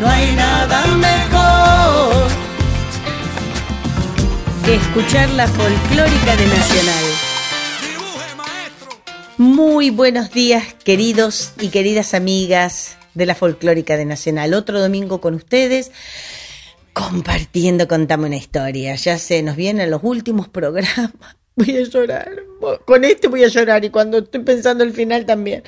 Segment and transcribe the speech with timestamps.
[0.00, 2.28] No hay nada mejor.
[4.64, 7.04] Que escuchar la folclórica de Nacional.
[7.80, 8.88] Dibuje, maestro.
[9.38, 14.52] Muy buenos días, queridos y queridas amigas de la folclórica de Nacional.
[14.52, 15.92] Otro domingo con ustedes,
[16.92, 18.96] compartiendo Contame una historia.
[18.96, 21.12] Ya se nos vienen los últimos programas.
[21.56, 22.30] Voy a llorar.
[22.84, 25.62] Con este voy a llorar y cuando estoy pensando el final también.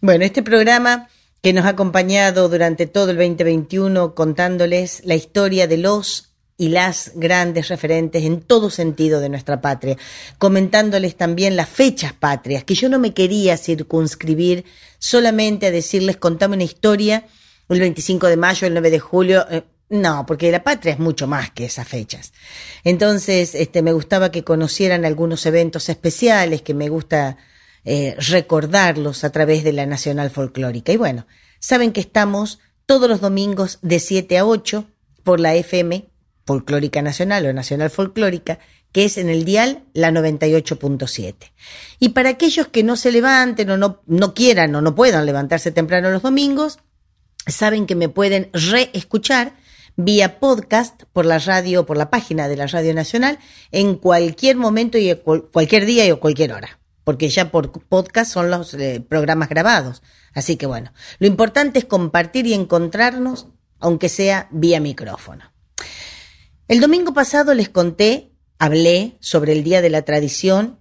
[0.00, 1.08] Bueno, este programa
[1.42, 7.12] que nos ha acompañado durante todo el 2021 contándoles la historia de los y las
[7.14, 9.96] grandes referentes en todo sentido de nuestra patria,
[10.36, 14.66] comentándoles también las fechas patrias, que yo no me quería circunscribir
[14.98, 17.24] solamente a decirles contame una historia
[17.70, 21.26] el 25 de mayo, el 9 de julio, eh, no, porque la patria es mucho
[21.26, 22.32] más que esas fechas.
[22.84, 27.38] Entonces, este, me gustaba que conocieran algunos eventos especiales, que me gusta
[27.84, 30.92] eh, recordarlos a través de la Nacional Folclórica.
[30.92, 31.26] Y bueno,
[31.58, 34.84] saben que estamos todos los domingos de 7 a 8
[35.22, 36.08] por la FM
[36.44, 38.58] Folclórica Nacional o Nacional Folclórica,
[38.92, 41.52] que es en el dial la 98.7.
[42.00, 45.70] Y para aquellos que no se levanten o no, no quieran o no puedan levantarse
[45.70, 46.80] temprano los domingos,
[47.46, 49.54] saben que me pueden reescuchar
[49.96, 53.38] vía podcast por la radio, por la página de la Radio Nacional,
[53.70, 58.50] en cualquier momento y cualquier día y a cualquier hora, porque ya por podcast son
[58.50, 60.02] los eh, programas grabados.
[60.34, 65.52] Así que bueno, lo importante es compartir y encontrarnos, aunque sea vía micrófono.
[66.68, 70.78] El domingo pasado les conté, hablé sobre el Día de la Tradición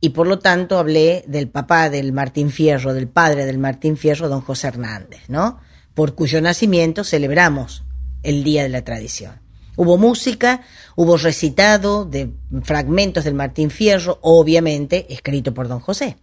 [0.00, 4.28] y por lo tanto hablé del papá del Martín Fierro, del padre del Martín Fierro,
[4.28, 5.60] don José Hernández, ¿no?
[5.94, 7.84] Por cuyo nacimiento celebramos
[8.22, 9.41] el Día de la Tradición.
[9.76, 10.62] Hubo música,
[10.96, 12.30] hubo recitado de
[12.62, 16.18] fragmentos del Martín Fierro, obviamente escrito por don José.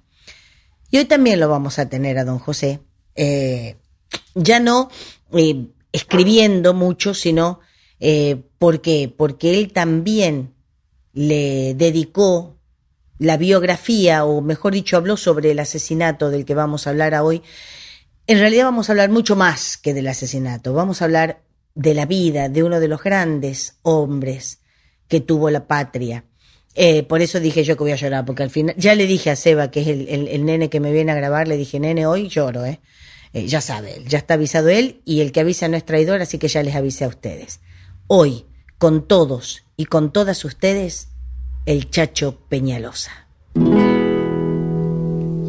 [0.91, 2.79] Y hoy también lo vamos a tener a don José,
[3.15, 3.77] eh,
[4.35, 4.89] ya no
[5.33, 7.59] eh, escribiendo mucho, sino
[7.99, 10.53] eh, porque, porque él también
[11.13, 12.57] le dedicó
[13.17, 17.43] la biografía, o mejor dicho, habló sobre el asesinato del que vamos a hablar hoy.
[18.27, 21.41] En realidad vamos a hablar mucho más que del asesinato, vamos a hablar
[21.75, 24.59] de la vida de uno de los grandes hombres
[25.07, 26.25] que tuvo la patria.
[26.75, 29.29] Eh, por eso dije yo que voy a llorar, porque al final, ya le dije
[29.31, 32.05] a Seba, que es el, el- nene que me viene a grabar, le dije, nene,
[32.05, 32.79] hoy lloro, ¿eh?
[33.33, 36.37] Eh, ya sabe, ya está avisado él, y el que avisa no es traidor, así
[36.37, 37.59] que ya les avisé a ustedes.
[38.07, 38.45] Hoy,
[38.77, 41.09] con todos y con todas ustedes,
[41.65, 43.27] el Chacho Peñalosa.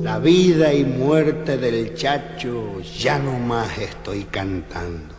[0.02, 5.14] La vida y muerte del chacho ya no más estoy cantando.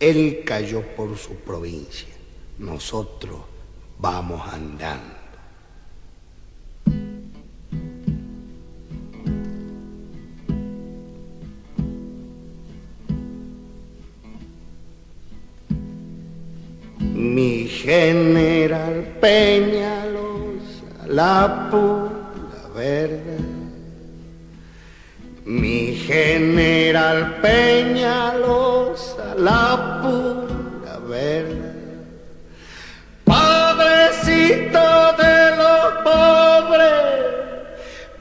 [0.00, 2.06] Él cayó por su provincia,
[2.58, 3.40] nosotros
[3.98, 5.18] vamos andando.
[17.14, 23.57] Mi general Peñalosa, la pura verdad.
[25.48, 31.72] Mi general Peñalosa, la pura verdad.
[33.24, 34.86] Padrecito
[35.16, 37.00] de los pobres,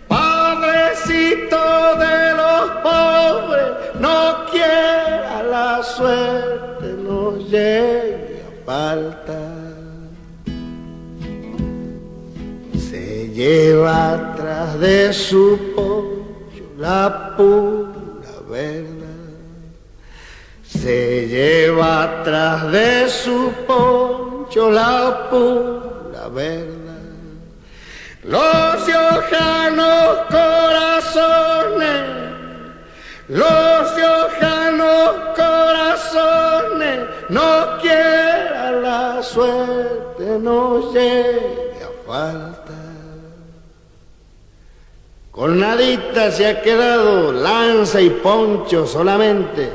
[0.08, 9.68] padrecito de los pobres, no quiera la suerte nos llegue a faltar.
[12.90, 16.27] Se lleva atrás de su pollo
[16.78, 19.08] la pura verdad.
[20.64, 26.76] Se lleva atrás de su poncho la pura verdad.
[28.24, 32.04] Los yojanos corazones,
[33.28, 38.48] los yojanos corazones no quieren
[39.24, 42.87] suerte no llegue a falta.
[45.38, 49.70] Con nadita se ha quedado lanza y poncho solamente,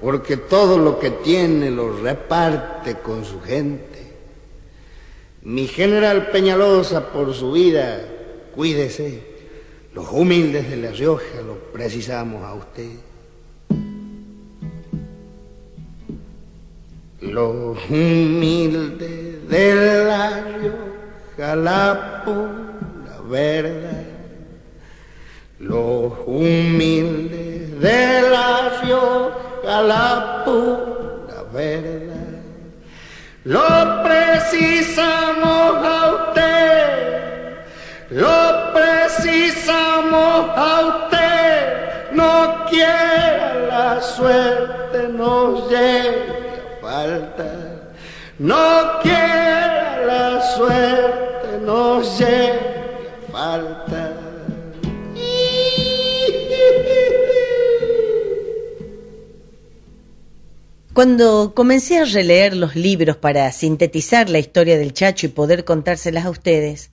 [0.00, 4.14] porque todo lo que tiene lo reparte con su gente.
[5.42, 8.00] Mi general Peñalosa, por su vida,
[8.54, 9.24] cuídese.
[9.92, 12.90] Los humildes de La Rioja lo precisamos a usted.
[17.22, 24.15] Los humildes de La Rioja, la pura verdad.
[25.58, 32.42] Los humildes de La Rioja, la pura verdad.
[33.44, 37.56] Lo precisamos a usted,
[38.10, 42.12] lo precisamos a usted.
[42.12, 47.52] No quiera la suerte nos lleve a falta.
[48.38, 52.60] No quiera la suerte nos lleve
[53.28, 54.05] a falta.
[60.96, 66.24] Cuando comencé a releer los libros para sintetizar la historia del Chacho y poder contárselas
[66.24, 66.90] a ustedes,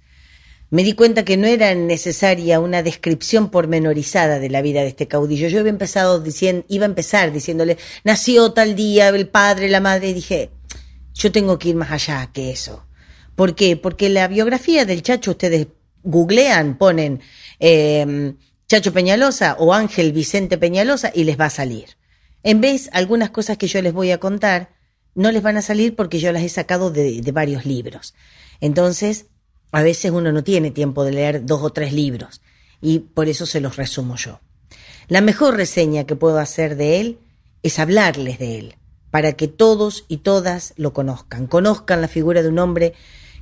[0.69, 5.07] me di cuenta que no era necesaria una descripción pormenorizada de la vida de este
[5.07, 5.47] caudillo.
[5.47, 10.09] Yo había empezado diciendo, iba a empezar diciéndole, nació tal día el padre, la madre,
[10.09, 10.49] y dije,
[11.13, 12.85] yo tengo que ir más allá que eso.
[13.35, 13.77] ¿Por qué?
[13.77, 15.67] Porque la biografía del Chacho ustedes
[16.03, 17.21] googlean, ponen
[17.57, 18.33] eh,
[18.67, 22.02] Chacho Peñalosa o Ángel Vicente Peñalosa y les va a salir.
[22.43, 24.69] En vez, algunas cosas que yo les voy a contar
[25.15, 28.13] no les van a salir porque yo las he sacado de, de, varios libros.
[28.59, 29.27] Entonces,
[29.71, 32.41] a veces uno no tiene tiempo de leer dos o tres libros
[32.81, 34.39] y por eso se los resumo yo.
[35.07, 37.19] La mejor reseña que puedo hacer de él
[37.61, 38.75] es hablarles de él,
[39.09, 42.93] para que todos y todas lo conozcan, conozcan la figura de un hombre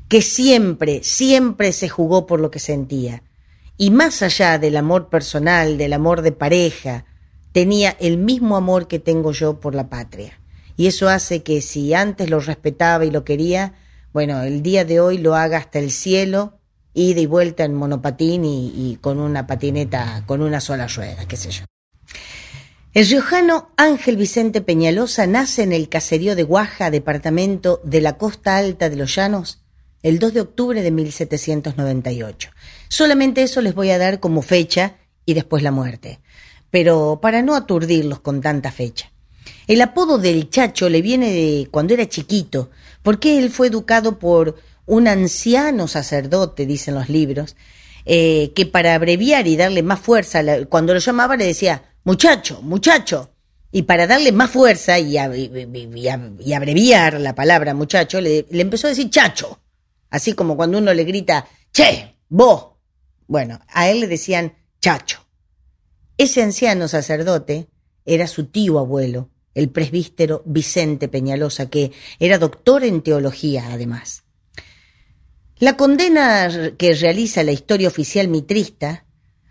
[0.08, 3.24] que siempre, siempre se jugó por lo que sentía.
[3.78, 7.06] Y más allá del amor personal, del amor de pareja,
[7.52, 10.40] tenía el mismo amor que tengo yo por la patria.
[10.78, 13.74] Y eso hace que si antes lo respetaba y lo quería,
[14.14, 16.60] bueno, el día de hoy lo haga hasta el cielo,
[16.94, 21.52] ida y vuelta en monopatín y, con una patineta, con una sola rueda, qué sé
[21.52, 21.66] yo.
[22.94, 28.58] El riojano Ángel Vicente Peñalosa nace en el caserío de Guaja, departamento de la costa
[28.58, 29.62] alta de los Llanos,
[30.04, 32.50] el 2 de octubre de 1798.
[32.90, 34.96] Solamente eso les voy a dar como fecha
[35.26, 36.20] y después la muerte
[36.72, 39.12] pero para no aturdirlos con tanta fecha.
[39.68, 42.72] El apodo del Chacho le viene de cuando era chiquito,
[43.04, 47.56] porque él fue educado por un anciano sacerdote, dicen los libros,
[48.06, 53.32] eh, que para abreviar y darle más fuerza, cuando lo llamaba le decía, muchacho, muchacho,
[53.72, 59.10] y para darle más fuerza y, abreviar la palabra muchacho, le, le empezó a decir
[59.10, 59.60] chacho,
[60.10, 62.68] así como cuando uno le grita, che, vos.
[63.28, 65.26] Bueno, a él le decían chacho.
[66.18, 67.68] Ese anciano sacerdote
[68.06, 74.24] era su tío abuelo, el presbítero Vicente Peñalosa, que era doctor en teología además.
[75.58, 79.06] La condena que realiza la historia oficial mitrista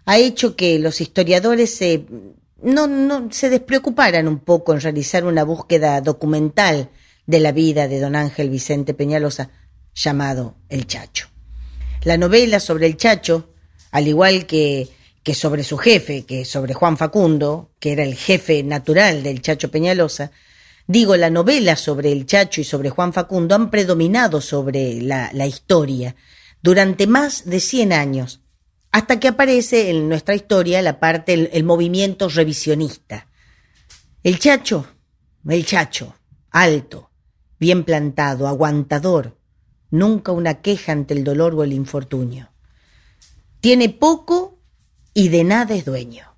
[0.06, 2.04] ha hecho que los historiadores se,
[2.62, 6.90] no, no, se despreocuparan un poco en realizar una búsqueda documental
[7.26, 9.50] de la vida de don Ángel Vicente Peñalosa,
[9.94, 11.28] llamado El Chacho.
[12.02, 13.50] La novela sobre el Chacho,
[13.92, 14.88] al igual que
[15.22, 19.70] que sobre su jefe, que sobre Juan Facundo, que era el jefe natural del Chacho
[19.70, 20.30] Peñalosa,
[20.86, 26.16] digo, la novela sobre el Chacho y sobre Juan Facundo han predominado sobre la, historia
[26.62, 28.40] durante más de 100 años,
[28.92, 33.28] hasta que aparece en nuestra historia la parte, el, el movimiento revisionista.
[34.22, 34.86] El Chacho,
[35.48, 36.14] el Chacho,
[36.50, 37.10] alto,
[37.58, 39.38] bien plantado, aguantador,
[39.90, 42.50] nunca una queja ante el dolor o el infortunio.
[43.60, 44.59] Tiene poco
[45.14, 46.36] y de nada es dueño.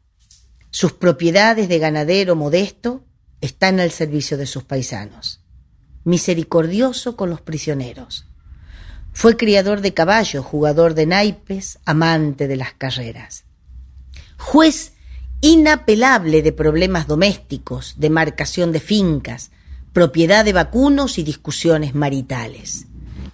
[0.71, 3.05] Sus propiedades de ganadero modesto
[3.41, 5.41] están al servicio de sus paisanos.
[6.05, 8.27] Misericordioso con los prisioneros.
[9.13, 13.45] Fue criador de caballos, jugador de naipes, amante de las carreras.
[14.39, 14.95] Juez
[15.43, 19.51] inapelable de problemas domésticos, de marcación de fincas,
[19.93, 22.87] propiedad de vacunos y discusiones maritales.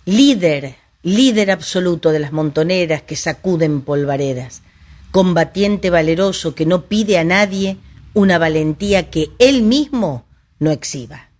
[0.04, 4.62] Líder, líder absoluto de las montoneras que sacuden polvaredas
[5.10, 7.76] combatiente valeroso que no pide a nadie
[8.14, 10.26] una valentía que él mismo
[10.58, 11.30] no exhiba.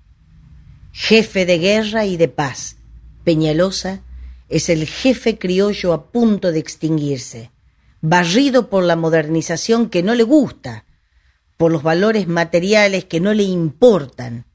[0.92, 2.76] Jefe de guerra y de paz,
[3.24, 4.02] Peñalosa
[4.48, 7.50] es el jefe criollo a punto de extinguirse,
[8.00, 10.84] barrido por la modernización que no le gusta,
[11.56, 14.46] por los valores materiales que no le importan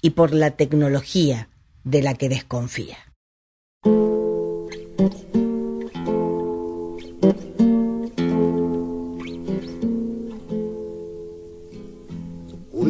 [0.00, 1.48] y por la tecnología
[1.82, 2.98] de la que desconfía.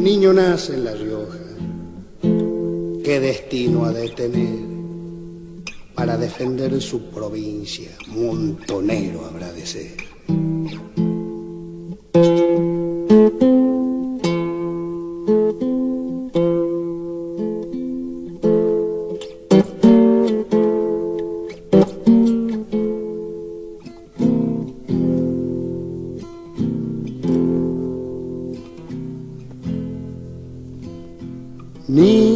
[0.05, 1.39] Niño nace en La Rioja,
[3.03, 4.59] qué destino ha de tener
[5.95, 10.13] para defender su provincia, montonero habrá de ser.
[31.95, 32.34] Nee.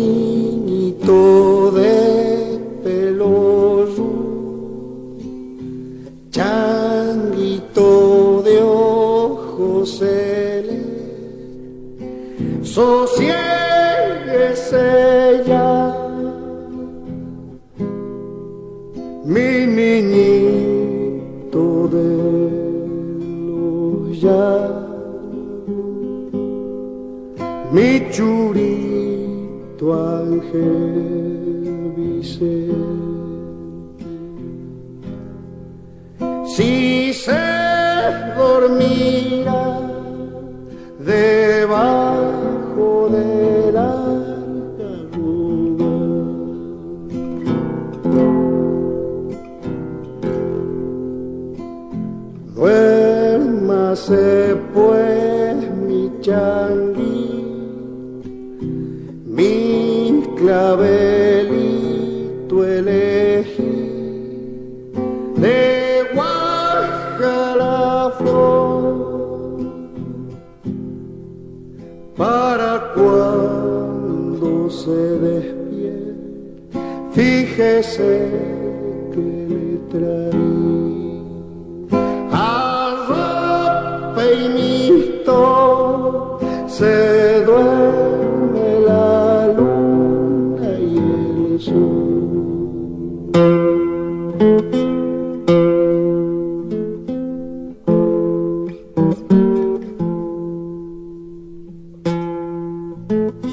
[103.09, 103.47] Thank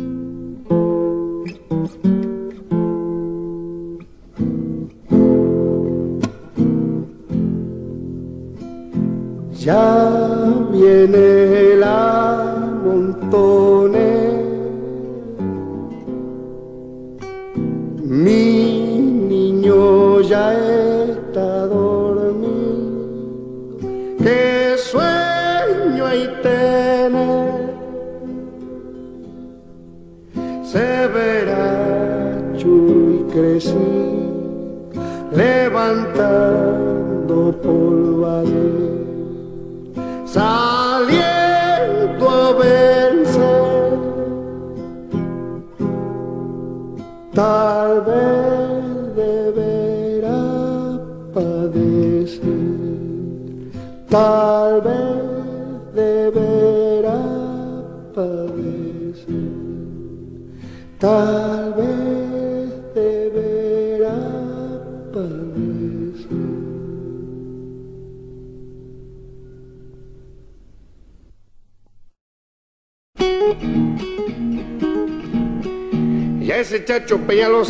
[0.00, 0.11] you.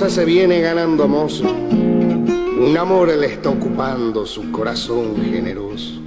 [0.08, 1.44] Se viene ganando mozo.
[1.50, 6.00] Un amor le está ocupando su corazón generoso.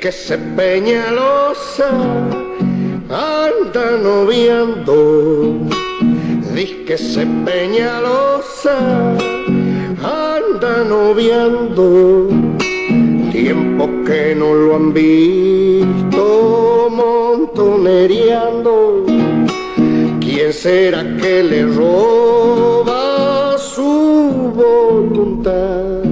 [0.00, 1.88] Que se Peñalosa
[3.10, 5.45] anda noviando.
[6.56, 8.78] Diz que se Peñalosa
[10.02, 12.28] anda noviando.
[13.30, 19.04] Tiempo que no lo han visto montonereando.
[20.18, 26.04] ¿Quién será que le roba su voluntad?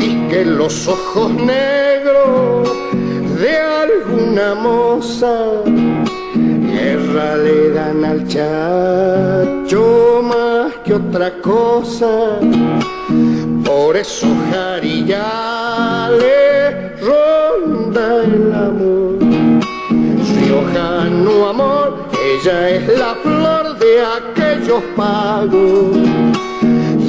[0.00, 2.68] Diz que los ojos negros
[3.40, 5.62] de alguna moza
[6.88, 12.38] guerra le dan al chacho más que otra cosa.
[13.64, 19.18] Por eso Jarilla le ronda el amor.
[20.34, 25.96] Riojano amor Ella es la flor de aquellos pagos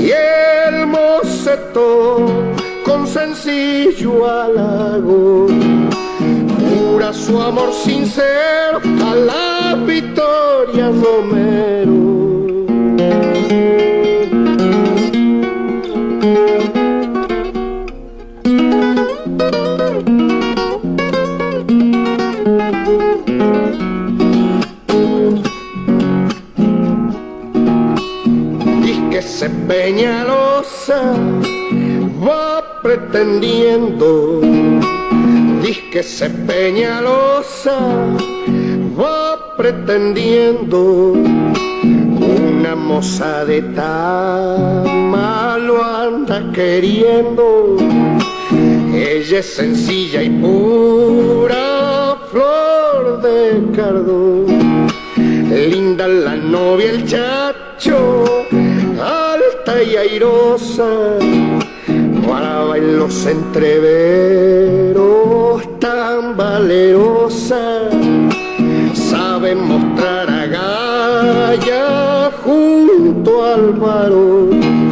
[0.03, 2.25] y el moceto
[2.85, 5.47] con sencillo halago
[6.99, 11.95] jura su amor sincero a la Victoria Romero.
[28.81, 31.13] Dice se Peñalosa
[32.25, 34.41] va pretendiendo
[35.75, 37.77] que se Peñalosa
[38.99, 47.77] va pretendiendo una moza de Tama lo anda queriendo.
[48.95, 54.87] Ella es sencilla y pura flor de cardón.
[55.15, 58.25] Linda la novia, el chacho,
[58.99, 61.19] alta y airosa,
[62.27, 65.18] para en los entreveros tan
[66.59, 67.89] valerosa,
[68.93, 74.89] sabe mostrar a Gaia junto al varón.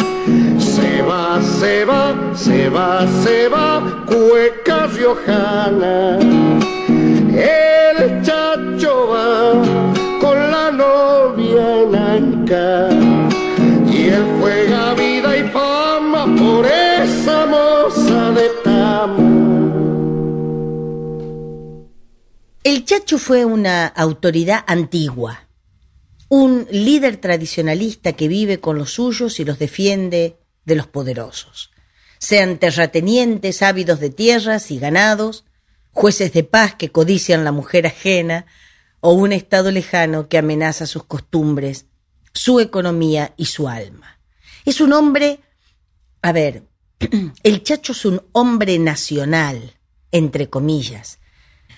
[0.59, 6.17] Se va, se va, se va, se va, cueca riojana.
[7.35, 9.51] El chacho va
[10.21, 12.45] con la novia en
[22.77, 25.47] El Chacho fue una autoridad antigua,
[26.29, 31.71] un líder tradicionalista que vive con los suyos y los defiende de los poderosos,
[32.19, 35.43] sean terratenientes ávidos de tierras y ganados,
[35.91, 38.45] jueces de paz que codician la mujer ajena,
[38.99, 41.87] o un Estado lejano que amenaza sus costumbres,
[42.31, 44.19] su economía y su alma.
[44.65, 45.39] Es un hombre,
[46.21, 46.67] a ver,
[47.41, 49.79] el Chacho es un hombre nacional,
[50.11, 51.17] entre comillas,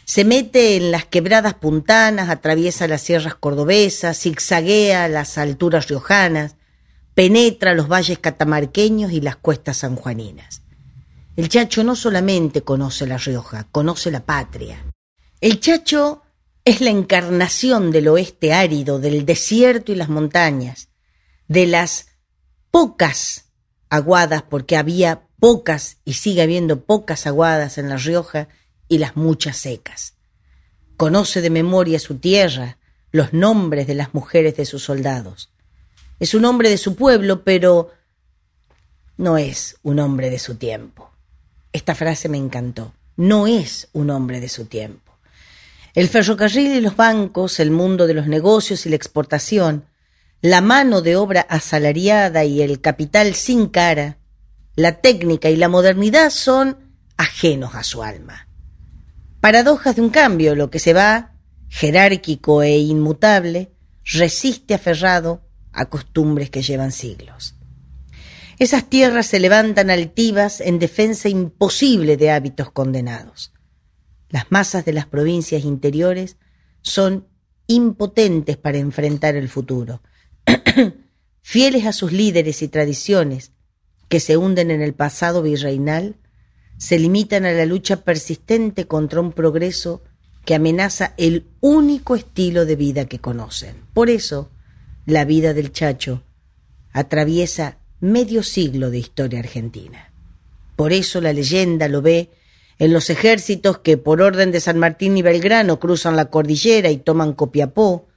[0.10, 6.56] se mete en las quebradas puntanas, atraviesa las sierras cordobesas, zigzaguea las alturas riojanas,
[7.14, 10.64] penetra los valles catamarqueños y las cuestas sanjuaninas.
[11.36, 14.84] El Chacho no solamente conoce La Rioja, conoce la patria.
[15.42, 16.24] El Chacho
[16.66, 20.90] es la encarnación del oeste árido, del desierto y las montañas,
[21.48, 22.08] de las
[22.72, 23.52] pocas
[23.92, 28.48] aguadas, porque había pocas y sigue habiendo pocas aguadas en La Rioja,
[28.90, 30.16] y las muchas secas.
[30.98, 32.78] Conoce de memoria su tierra,
[33.12, 35.50] los nombres de las mujeres de sus soldados.
[36.20, 37.92] Es un hombre de su pueblo, pero
[39.16, 41.12] no es un hombre de su tiempo.
[41.72, 42.94] Esta frase me encantó.
[43.16, 45.14] No es un hombre de su tiempo.
[45.94, 49.86] El ferrocarril y los bancos, el mundo de los negocios y la exportación,
[50.42, 54.18] la mano de obra asalariada y el capital sin cara,
[54.76, 56.78] la técnica y la modernidad son
[57.18, 58.49] ajenos a su alma.
[59.42, 61.34] Paradojas de un cambio, lo que se va,
[61.70, 63.72] jerárquico e inmutable,
[64.04, 67.56] resiste aferrado a costumbres que llevan siglos.
[68.58, 73.54] Esas tierras se levantan altivas en defensa imposible de hábitos condenados.
[74.30, 76.36] Las masas de las provincias interiores
[76.82, 77.28] son
[77.68, 80.02] impotentes para enfrentar el futuro,
[81.42, 83.54] fieles a sus líderes y tradiciones
[84.10, 86.18] que se hunden en el pasado virreinal,
[86.80, 90.02] se limitan a la lucha persistente contra un progreso
[90.46, 93.84] que amenaza el único estilo de vida que conocen.
[93.94, 94.50] Por eso,
[95.06, 96.24] la vida del Chacho
[96.94, 100.14] atraviesa medio siglo de historia argentina.
[100.78, 102.32] Por eso la leyenda lo ve
[102.80, 106.98] en los ejércitos que por orden de San Martín y Belgrano cruzan la cordillera y
[106.98, 108.08] toman Copiapó.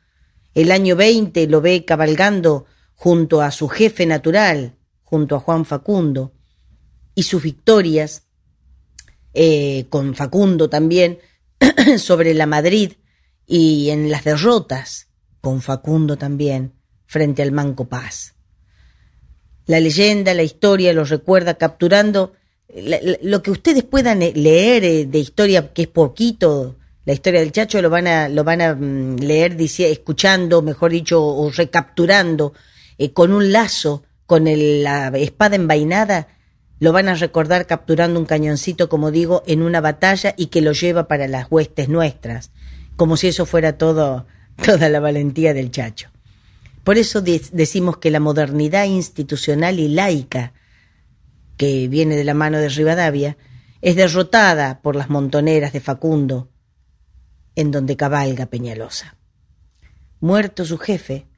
[0.55, 6.33] El año 20 lo ve cabalgando junto a su jefe natural, junto a Juan Facundo,
[7.16, 8.22] y sus victorias
[9.35, 11.18] eh, con Facundo también,
[11.99, 12.92] sobre la Madrid
[13.47, 15.09] y en las derrotas
[15.40, 16.75] con Facundo también
[17.07, 18.35] frente al Manco Paz.
[19.66, 22.33] La leyenda, la historia lo recuerda capturando
[23.23, 27.83] lo que ustedes puedan leer eh, de historia, que es poquito, la historia del Chacho
[27.83, 32.55] lo van a, lo van a mm, leer escuchando, mejor dicho, o recapturando
[32.97, 36.29] eh, con un lazo, con la espada envainada
[36.83, 40.73] lo van a recordar capturando un cañoncito, como digo, en una batalla y que lo
[40.73, 42.51] lleva para las huestes nuestras,
[42.97, 44.27] como si eso fuera todo,
[44.66, 46.09] toda la valentía del chacho.
[46.83, 50.55] Por eso decimos que la modernidad institucional y laica,
[51.57, 53.37] que viene de la mano de Rivadavia,
[53.81, 56.51] es derrotada por las montoneras de Facundo,
[57.55, 59.14] en donde cabalga Peñalosa.
[60.18, 61.29] muerto su jefe,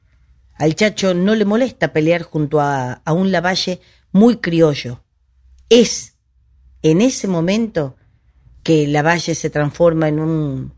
[0.55, 3.79] al chacho no le molesta pelear junto a, un lavalle
[4.11, 5.04] muy criollo.
[5.69, 6.15] Es
[6.81, 7.95] en ese momento
[8.61, 10.73] que Lavalle se transforma en un,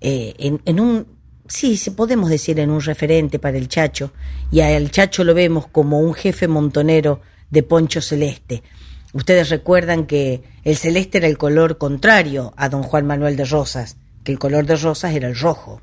[0.00, 1.06] eh, en, un,
[1.48, 4.12] sí, se podemos decir en un referente para el Chacho,
[4.50, 8.62] y al Chacho lo vemos como un jefe montonero de poncho celeste.
[9.12, 13.96] Ustedes recuerdan que el celeste era el color contrario a don Juan Manuel de Rosas,
[14.24, 15.80] que el color de Rosas era el rojo.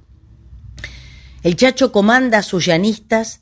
[1.42, 3.42] El Chacho comanda a sus llanistas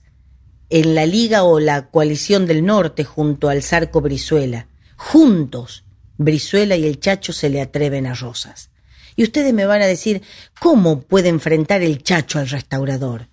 [0.70, 4.67] en la Liga o la Coalición del Norte junto al Zarco Brizuela.
[5.03, 5.83] Juntos,
[6.17, 8.69] Brizuela y el Chacho se le atreven a Rosas.
[9.15, 10.21] Y ustedes me van a decir,
[10.59, 13.27] ¿cómo puede enfrentar el Chacho al restaurador?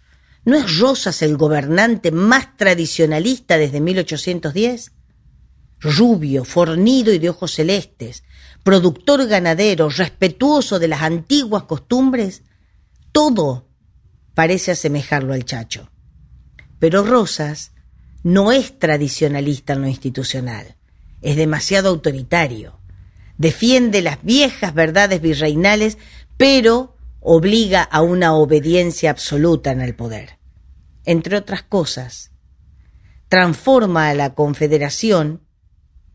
[0.46, 4.92] ¿No es Rosas el gobernante más tradicionalista desde 1810?
[5.78, 8.24] Rubio, fornido y de ojos celestes,
[8.64, 12.44] productor ganadero, respetuoso de las antiguas costumbres,
[13.12, 13.68] todo
[14.32, 15.90] parece asemejarlo al Chacho.
[16.78, 17.72] Pero Rosas
[18.22, 20.77] no es tradicionalista en lo institucional,
[21.22, 22.78] es demasiado autoritario.
[23.36, 25.98] Defiende las viejas verdades virreinales,
[26.36, 30.38] pero obliga a una obediencia absoluta en el poder.
[31.04, 32.32] Entre otras cosas,
[33.28, 35.42] transforma a la Confederación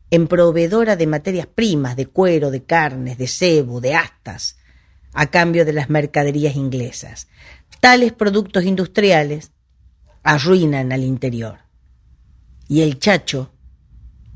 [0.10, 4.58] en proveedora de materias primas, de cuero, de carnes, de cebo, de astas,
[5.14, 7.28] a cambio de las mercaderías inglesas.
[7.80, 9.52] Tales productos industriales
[10.24, 11.60] arruinan al interior.
[12.68, 13.52] Y el chacho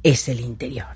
[0.10, 0.88] es el interior.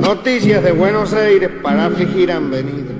[0.00, 2.92] Noticias de Buenos Aires para afligir han venido,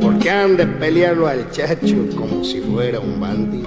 [0.00, 3.66] porque han de pelearlo al chacho como si fuera un bandido.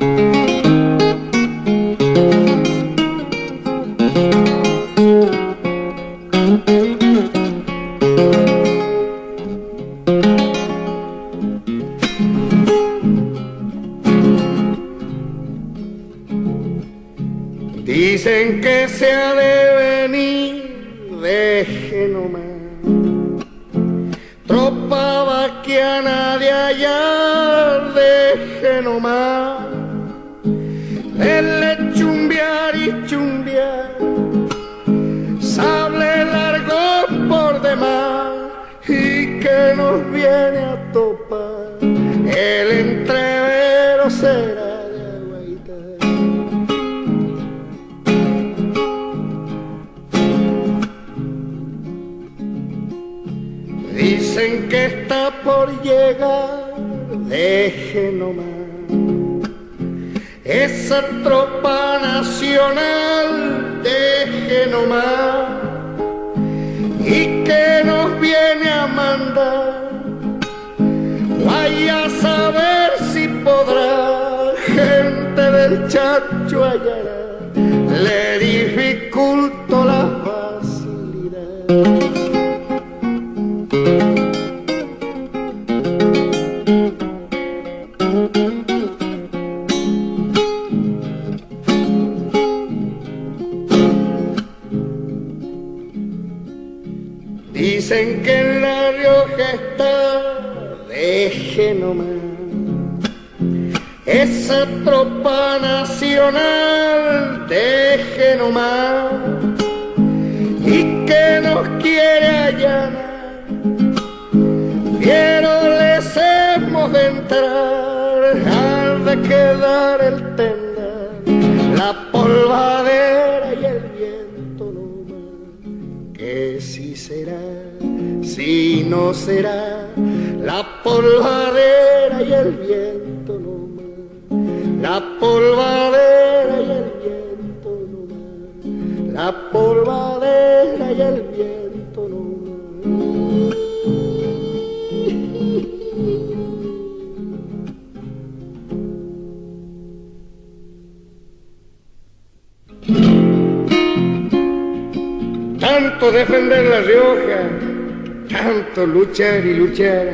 [159.24, 160.06] Luchar y luchar,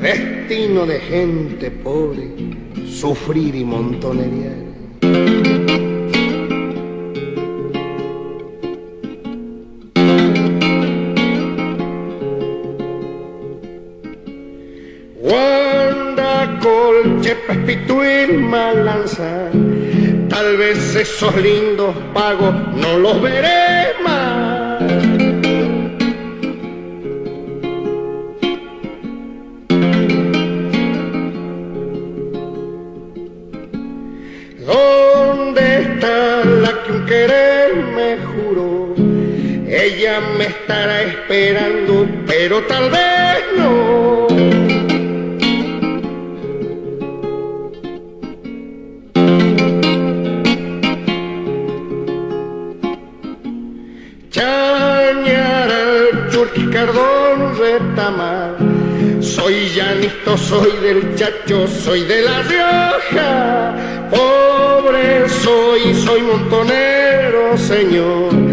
[0.00, 2.28] destino de gente pobre,
[2.86, 4.52] sufrir y montonería.
[15.20, 19.50] Wanda, colche, pespituín, malanza,
[20.28, 23.57] tal vez esos lindos pagos no los veré
[40.20, 44.26] me estará esperando, pero tal vez no.
[54.30, 55.82] Chañara,
[56.30, 58.56] churquicardón, retamar.
[59.20, 63.74] Soy llanito, soy del chacho, soy de la Rioja.
[64.10, 68.47] Pobre soy, soy montonero, señor.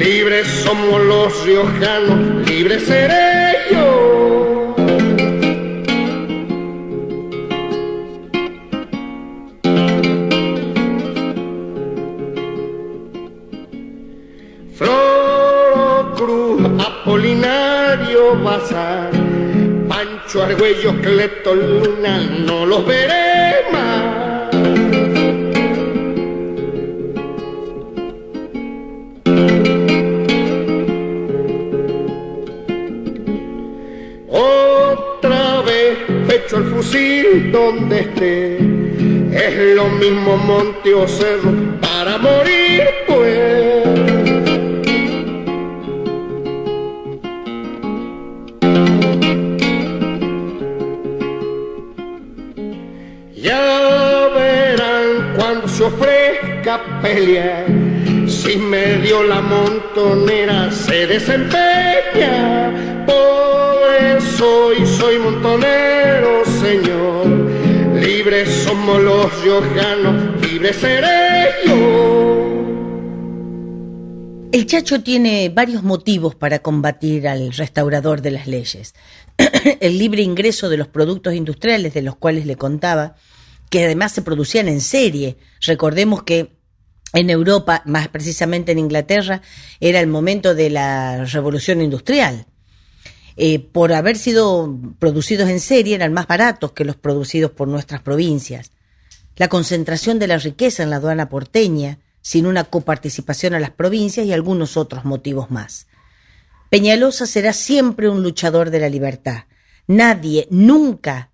[0.00, 4.74] Libres somos los riojanos, libres seré yo.
[14.74, 19.10] Floro Cruz, Apolinario Bazar,
[19.86, 23.29] Pancho Argüello, Cleto Luna, no los veré
[37.90, 38.56] donde
[39.32, 43.84] es lo mismo monte o cerro para morir pues.
[53.34, 57.66] Ya verán cuando se ofrezca pelear.
[58.28, 63.04] Si medio la montonera se desempeña.
[63.06, 67.29] Pobre soy, soy montonero, señor.
[68.20, 69.32] Libres somos los
[70.42, 72.60] libres seré yo.
[74.52, 78.94] El Chacho tiene varios motivos para combatir al restaurador de las leyes.
[79.80, 83.16] El libre ingreso de los productos industriales de los cuales le contaba,
[83.70, 85.38] que además se producían en serie.
[85.62, 86.58] Recordemos que
[87.14, 89.40] en Europa, más precisamente en Inglaterra,
[89.80, 92.44] era el momento de la revolución industrial.
[93.42, 98.02] Eh, por haber sido producidos en serie, eran más baratos que los producidos por nuestras
[98.02, 98.70] provincias.
[99.34, 104.26] La concentración de la riqueza en la aduana porteña, sin una coparticipación a las provincias
[104.26, 105.86] y algunos otros motivos más.
[106.68, 109.44] Peñalosa será siempre un luchador de la libertad.
[109.86, 111.30] Nadie, nunca,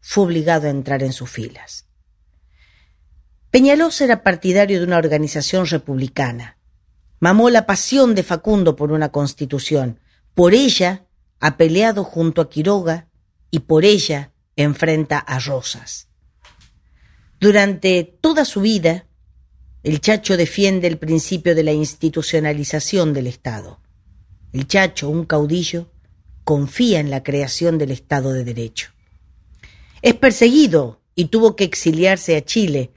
[0.00, 1.86] fue obligado a entrar en sus filas.
[3.50, 6.58] Peñalosa era partidario de una organización republicana.
[7.20, 9.98] Mamó la pasión de Facundo por una constitución.
[10.34, 11.07] Por ella
[11.40, 13.08] ha peleado junto a Quiroga
[13.50, 16.08] y por ella enfrenta a Rosas.
[17.40, 19.06] Durante toda su vida,
[19.84, 23.80] el Chacho defiende el principio de la institucionalización del Estado.
[24.52, 25.92] El Chacho, un caudillo,
[26.42, 28.90] confía en la creación del Estado de Derecho.
[30.02, 32.90] Es perseguido y tuvo que exiliarse a Chile,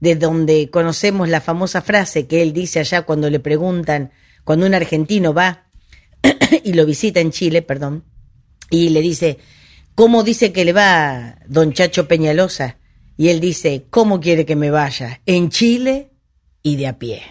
[0.00, 4.12] de donde conocemos la famosa frase que él dice allá cuando le preguntan,
[4.44, 5.65] cuando un argentino va
[6.64, 8.04] y lo visita en Chile, perdón,
[8.70, 9.38] y le dice,
[9.94, 12.78] ¿cómo dice que le va don Chacho Peñalosa?
[13.16, 15.20] Y él dice, ¿cómo quiere que me vaya?
[15.24, 16.10] ¿En Chile?
[16.66, 17.22] y de a pie.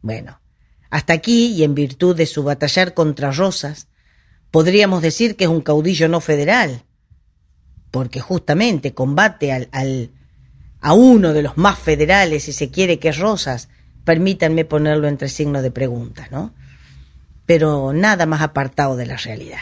[0.00, 0.40] Bueno,
[0.88, 3.88] hasta aquí, y en virtud de su batallar contra Rosas,
[4.50, 6.84] podríamos decir que es un caudillo no federal,
[7.90, 9.68] porque justamente combate al,
[10.80, 13.68] a uno de los más federales, si se quiere, que es Rosas,
[14.04, 16.54] permítanme ponerlo entre signos de pregunta, ¿no?
[17.46, 19.60] Pero nada más apartado de la realidad.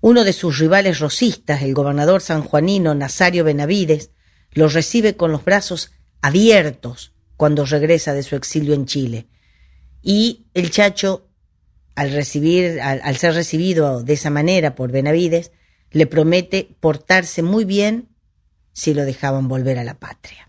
[0.00, 4.10] Uno de sus rivales rosistas, el gobernador sanjuanino Nazario Benavides,
[4.52, 9.26] lo recibe con los brazos abiertos cuando regresa de su exilio en Chile.
[10.02, 11.28] Y el Chacho,
[11.94, 15.50] al, recibir, al, al, ser recibido de esa manera por Benavides,
[15.90, 18.08] le promete portarse muy bien
[18.72, 20.48] si lo dejaban volver a la patria.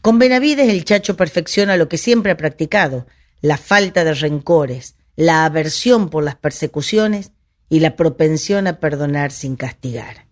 [0.00, 3.06] Con Benavides el Chacho perfecciona lo que siempre ha practicado,
[3.40, 7.32] la falta de rencores, la aversión por las persecuciones
[7.68, 10.26] y la propensión a perdonar sin castigar.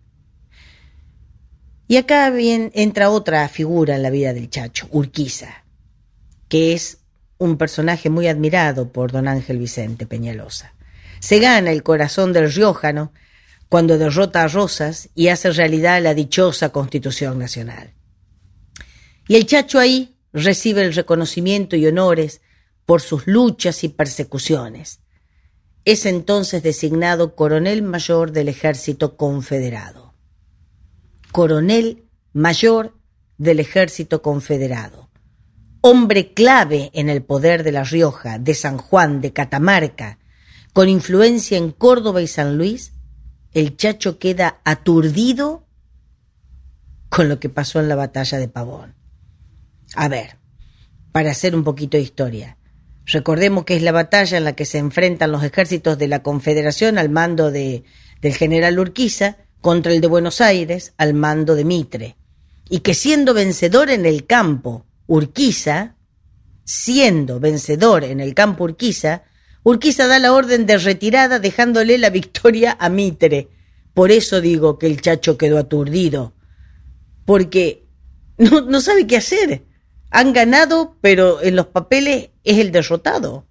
[1.89, 5.65] Y acá bien entra otra figura en la vida del Chacho, Urquiza,
[6.47, 6.99] que es
[7.37, 10.73] un personaje muy admirado por don Ángel Vicente Peñalosa.
[11.19, 13.11] Se gana el corazón del riojano
[13.67, 17.91] cuando derrota a Rosas y hace realidad la dichosa Constitución Nacional.
[19.27, 22.39] Y el Chacho ahí recibe el reconocimiento y honores
[22.87, 25.01] por sus luchas y persecuciones.
[25.85, 30.07] Es entonces designado coronel mayor del ejército confederado
[31.37, 32.97] coronel mayor
[33.37, 35.11] del ejército confederado,
[35.81, 40.17] hombre clave en el poder de La Rioja, de San Juan, de Catamarca,
[40.73, 42.93] con influencia en Córdoba y San Luis,
[43.53, 45.67] el Chacho queda aturdido
[47.09, 48.95] con lo que pasó en la batalla de Pavón.
[49.95, 50.37] A ver,
[51.11, 52.56] para hacer un poquito de historia,
[53.07, 56.97] Recordemos que es la batalla en la que se enfrentan los ejércitos de la Confederación
[56.97, 57.83] al mando de,
[58.21, 62.17] del general Urquiza contra el de Buenos Aires al mando de Mitre.
[62.69, 65.95] Y que siendo vencedor en el campo Urquiza,
[66.65, 69.23] siendo vencedor en el campo Urquiza,
[69.63, 73.47] Urquiza da la orden de retirada dejándole la victoria a Mitre.
[73.93, 76.33] Por eso digo que el chacho quedó aturdido,
[77.23, 77.85] porque
[78.37, 79.63] no, no sabe qué hacer.
[80.09, 83.45] Han ganado, pero en los papeles es el derrotado.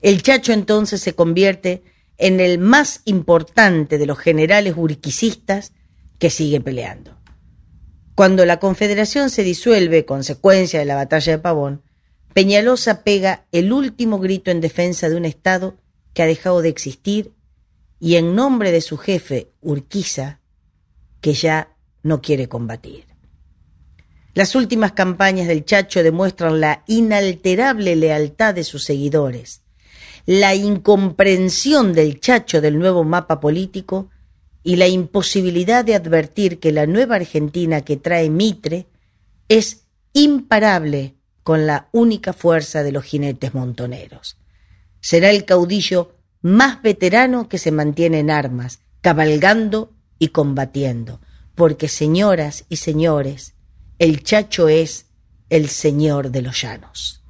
[0.00, 1.82] El Chacho entonces se convierte
[2.18, 5.72] en el más importante de los generales urquicistas
[6.18, 7.16] que sigue peleando.
[8.14, 11.82] Cuando la Confederación se disuelve, consecuencia de la batalla de Pavón,
[12.34, 15.78] Peñalosa pega el último grito en defensa de un Estado
[16.12, 17.32] que ha dejado de existir
[17.98, 20.40] y en nombre de su jefe, Urquiza,
[21.20, 23.09] que ya no quiere combatir.
[24.34, 29.62] Las últimas campañas del Chacho demuestran la inalterable lealtad de sus seguidores,
[30.24, 34.08] la incomprensión del Chacho del nuevo mapa político
[34.62, 38.86] y la imposibilidad de advertir que la nueva Argentina que trae Mitre
[39.48, 44.36] es imparable con la única fuerza de los jinetes montoneros.
[45.00, 51.20] Será el caudillo más veterano que se mantiene en armas, cabalgando y combatiendo,
[51.54, 53.54] porque señoras y señores,
[54.00, 55.04] el Chacho es
[55.50, 57.22] el señor de los llanos.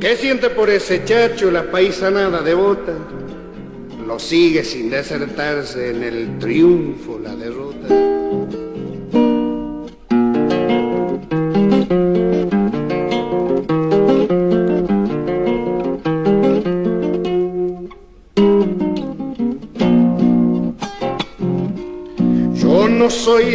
[0.00, 2.92] ¿Qué siente por ese chacho la paisanada devota?
[4.06, 8.15] Lo sigue sin desertarse en el triunfo, la derrota.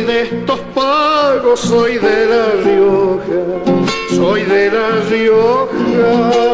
[0.01, 6.50] Soy de estos pagos, soy de La Rioja, soy de La Rioja.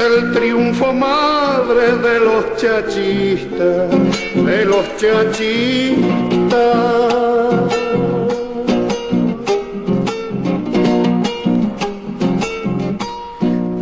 [0.00, 3.90] El triunfo madre de los chachistas,
[4.34, 5.98] de los chachistas.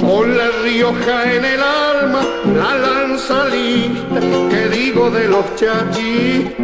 [0.00, 2.22] Con la Rioja en el alma,
[2.56, 6.56] la lanza lista, que digo de los chachistas.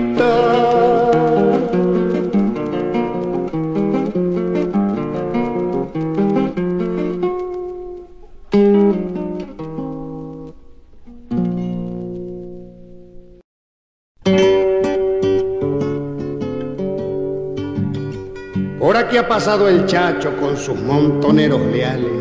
[19.33, 22.13] Pasado el chacho con sus montoneros leales.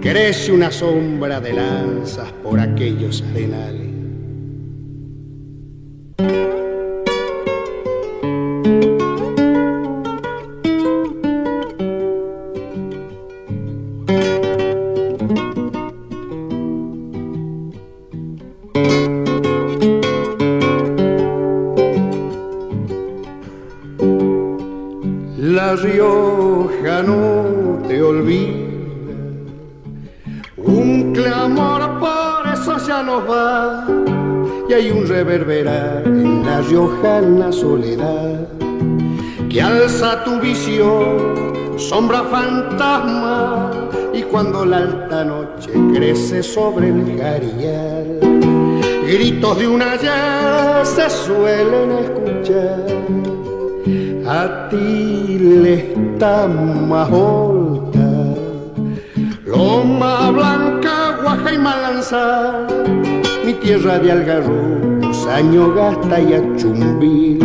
[0.00, 3.87] Crece una sombra de lanzas por aquellos arenales.
[37.60, 38.46] Soledad
[39.50, 43.70] que alza tu visión, sombra fantasma
[44.14, 48.20] y cuando la alta noche crece sobre el garillal,
[49.06, 52.86] gritos de una ya se suelen escuchar.
[54.26, 57.10] A ti le está más
[59.46, 62.66] Loma blanca, guaja y malanza,
[63.44, 64.12] mi tierra de
[65.12, 67.38] algarrobos, gasta y achumbil,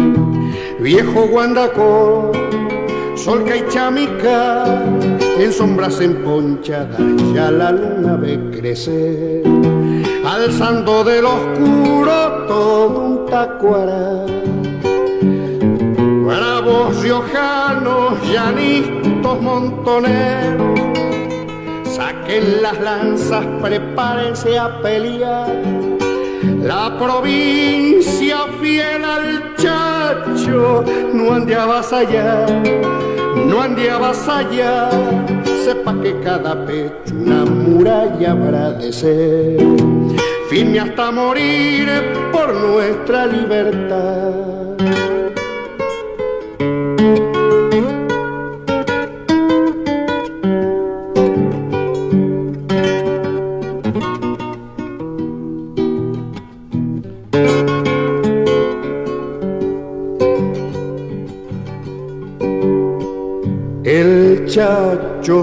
[0.79, 2.31] viejo guandacó,
[3.15, 4.83] solca y chamica,
[5.37, 6.99] en sombras emponchadas
[7.33, 9.43] ya la luna ve crecer,
[10.25, 14.25] alzando del oscuro todo un tacuara.
[16.25, 20.79] Bravos riojanos, llanistos montoneros,
[21.83, 25.92] Saquen las lanzas, prepárense a pelear.
[26.63, 32.49] La provincia fiel al chacho no ande a vasallar,
[33.45, 34.89] no ande a vasallar.
[35.65, 39.57] Sepa que cada pecho una muralla habrá de ser,
[40.49, 41.89] firme hasta morir
[42.31, 44.62] por nuestra libertad.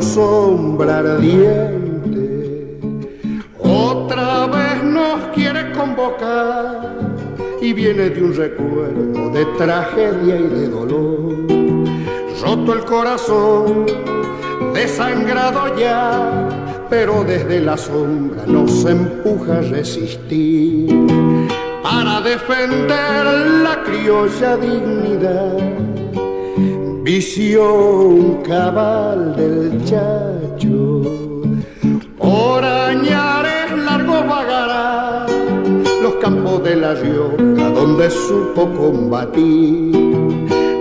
[0.03, 2.79] Sombra ardiente,
[3.59, 6.97] otra vez nos quiere convocar
[7.61, 11.37] y viene de un recuerdo de tragedia y de dolor.
[12.43, 13.87] Roto el corazón,
[14.73, 16.49] desangrado ya,
[16.89, 20.89] pero desde la sombra nos empuja a resistir
[21.83, 23.25] para defender
[23.63, 25.90] la criolla dignidad
[27.13, 31.03] visión cabal del chacho.
[32.17, 35.27] Por añares largos vagará
[36.05, 39.93] los campos de la Rioja donde supo combatir.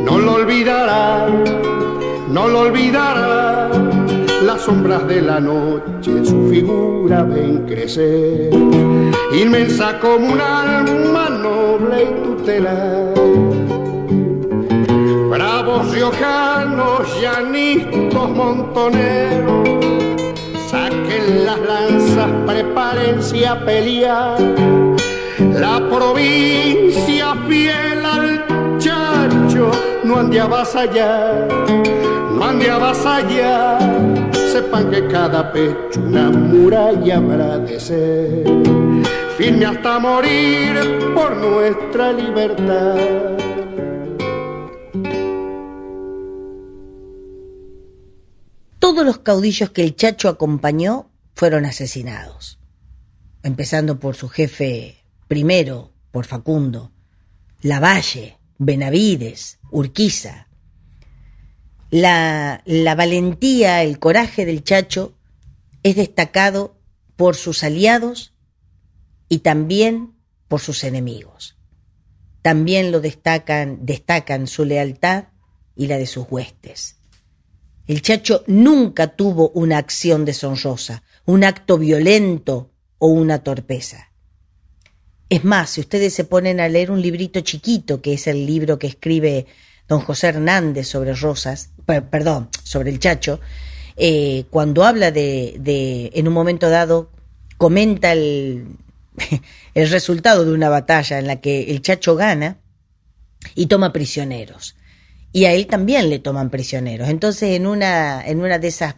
[0.07, 1.27] No lo olvidará,
[2.29, 3.71] no lo olvidará.
[4.45, 8.51] Las sombras de la noche su figura ven crecer,
[9.33, 13.68] inmensa como un alma noble y tutelar
[15.29, 19.69] bravos riojanos, llanistos montoneros,
[20.69, 24.39] saquen las lanzas, prepárense a pelear.
[25.53, 29.71] La provincia fiel al chacho
[30.03, 31.47] no ande a vasallar,
[32.33, 33.79] no ande a vasallar.
[34.51, 38.43] Sepan que cada pecho una muralla habrá de ser,
[39.37, 43.48] firme hasta morir por nuestra libertad.
[48.89, 52.57] Todos los caudillos que el Chacho acompañó fueron asesinados,
[53.43, 56.91] empezando por su jefe primero, por Facundo,
[57.61, 60.47] Lavalle, Benavides, Urquiza.
[61.91, 65.13] La, la valentía, el coraje del Chacho
[65.83, 66.75] es destacado
[67.15, 68.33] por sus aliados
[69.29, 70.15] y también
[70.47, 71.59] por sus enemigos.
[72.41, 75.25] También lo destacan, destacan su lealtad
[75.75, 76.98] y la de sus huestes.
[77.89, 82.69] El Chacho nunca tuvo una acción deshonrosa, un acto violento
[82.99, 84.11] o una torpeza.
[85.27, 88.77] Es más, si ustedes se ponen a leer un librito chiquito, que es el libro
[88.77, 89.47] que escribe
[89.87, 91.71] don José Hernández sobre Rosas,
[92.11, 93.39] perdón, sobre el Chacho,
[93.97, 97.09] eh, cuando habla de, de, en un momento dado,
[97.57, 98.67] comenta el,
[99.73, 102.59] el resultado de una batalla en la que el Chacho gana
[103.55, 104.75] y toma prisioneros
[105.31, 107.09] y a él también le toman prisioneros.
[107.09, 108.95] Entonces, en una, en una de esas,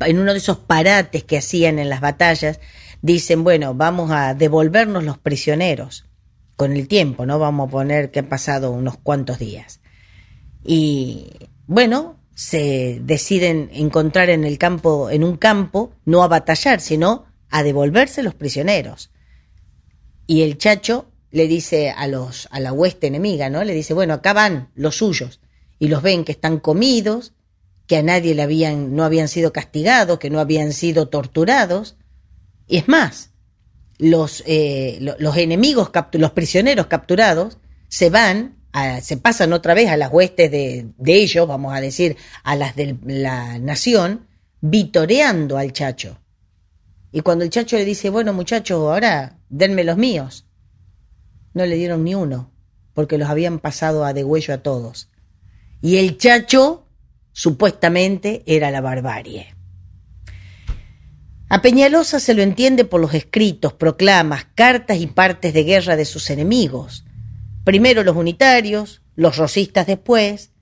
[0.00, 2.60] en uno de esos parates que hacían en las batallas,
[3.00, 6.06] dicen, bueno, vamos a devolvernos los prisioneros
[6.56, 7.38] con el tiempo, ¿no?
[7.38, 9.80] Vamos a poner que han pasado unos cuantos días.
[10.64, 11.30] Y
[11.66, 17.64] bueno, se deciden encontrar en el campo, en un campo, no a batallar, sino a
[17.64, 19.10] devolverse los prisioneros.
[20.28, 23.64] Y el chacho le dice a los, a la hueste enemiga, ¿no?
[23.64, 25.41] Le dice, bueno, acá van los suyos
[25.82, 27.32] y los ven que están comidos,
[27.88, 31.96] que a nadie le habían, no habían sido castigados, que no habían sido torturados.
[32.68, 33.30] Y es más,
[33.98, 37.58] los, eh, los enemigos, los prisioneros capturados,
[37.88, 38.58] se van,
[39.02, 42.76] se pasan otra vez a las huestes de, de ellos, vamos a decir, a las
[42.76, 44.28] de la nación,
[44.60, 46.16] vitoreando al chacho.
[47.10, 50.46] Y cuando el chacho le dice, bueno muchachos, ahora denme los míos,
[51.54, 52.52] no le dieron ni uno,
[52.94, 55.08] porque los habían pasado a degüello a todos.
[55.82, 56.86] Y el chacho,
[57.32, 59.54] supuestamente, era la barbarie.
[61.48, 66.06] A Peñalosa se lo entiende por los escritos, proclamas, cartas y partes de guerra de
[66.06, 67.04] sus enemigos.
[67.64, 70.52] Primero los unitarios, los rosistas después,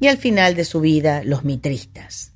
[0.00, 2.32] y al final de su vida los mitristas.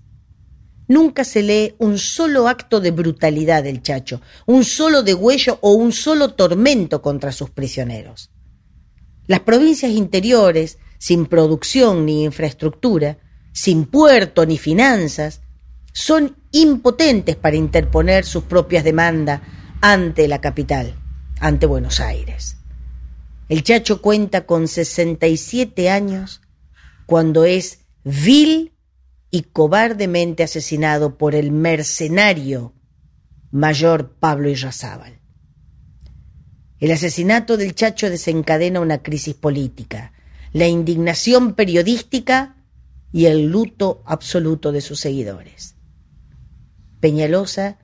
[0.89, 5.93] Nunca se lee un solo acto de brutalidad del Chacho, un solo degüello o un
[5.93, 8.31] solo tormento contra sus prisioneros.
[9.27, 13.19] Las provincias interiores, sin producción ni infraestructura,
[13.53, 15.41] sin puerto ni finanzas,
[15.93, 19.41] son impotentes para interponer sus propias demandas
[19.81, 20.95] ante la capital,
[21.41, 22.57] ante Buenos Aires.
[23.49, 26.43] El Chacho cuenta con 67 años
[27.07, 28.73] cuando es vil
[29.31, 32.75] y cobardemente asesinado por el mercenario
[33.51, 35.21] mayor Pablo Irrazábal.
[36.79, 40.13] El asesinato del Chacho desencadena una crisis política,
[40.57, 42.57] la indignación periodística
[43.13, 45.75] y el luto absoluto de sus seguidores.
[46.99, 47.77] Peñalosa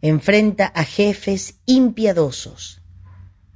[0.00, 2.82] enfrenta a jefes impiadosos,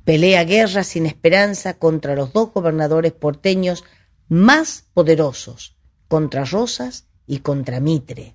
[0.02, 3.84] pelea guerra sin esperanza contra los dos gobernadores porteños
[4.26, 5.76] más poderosos,
[6.08, 8.34] contra Rosas y contra Mitre.